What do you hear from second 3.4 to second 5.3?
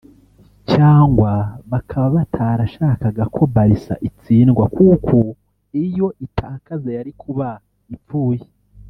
Barca itsindwa kuko